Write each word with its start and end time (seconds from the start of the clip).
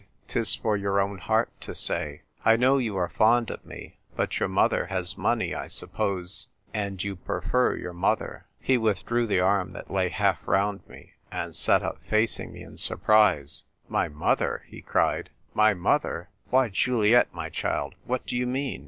"Tis 0.27 0.55
for 0.55 0.75
your 0.75 0.99
own 0.99 1.19
heart 1.19 1.51
to 1.61 1.75
say. 1.75 2.23
I 2.43 2.55
know 2.57 2.79
you 2.79 2.97
are 2.97 3.07
fond 3.07 3.51
of 3.51 3.63
me. 3.63 3.99
But— 4.15 4.39
your 4.39 4.49
mother 4.49 4.87
has 4.87 5.15
money, 5.15 5.53
I 5.53 5.67
sup 5.67 5.93
pose, 5.93 6.47
and 6.73 7.03
you 7.03 7.15
prefer 7.15 7.75
your 7.75 7.93
mother." 7.93 8.47
He 8.59 8.79
withdrew 8.79 9.27
the 9.27 9.41
arm 9.41 9.73
that 9.73 9.91
lay 9.91 10.09
half 10.09 10.39
round 10.47 10.81
me, 10.87 11.11
and 11.31 11.55
sat 11.55 11.83
up 11.83 11.99
facing 12.03 12.51
me 12.51 12.63
in 12.63 12.77
surprise." 12.77 13.65
My 13.97 14.07
mother!" 14.07 14.63
he 14.67 14.81
cried." 14.81 15.29
My 15.61 15.75
mother! 15.75 16.29
Why, 16.49 16.69
Juliet, 16.69 17.27
my 17.31 17.49
child, 17.49 17.93
what 18.05 18.25
do 18.25 18.35
you 18.35 18.47
mean 18.47 18.79